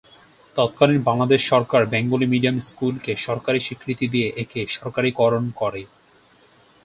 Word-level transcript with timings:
তৎকালীন 0.55 0.99
বাংলাদেশ 1.01 1.41
সরকার 1.49 1.81
বেঙ্গলি 1.85 2.27
মিডিয়াম 2.27 2.57
স্কুলকে 2.59 3.11
সরকারি 3.27 3.59
স্বীকৃতি 3.59 4.05
দিয়ে 4.13 4.27
একে 4.43 4.61
সরকারিকরণ 4.77 5.43
করে। 5.55 5.81